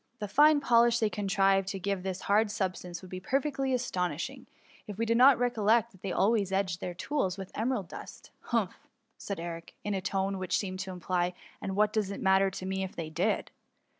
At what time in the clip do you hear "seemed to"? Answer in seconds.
10.57-10.91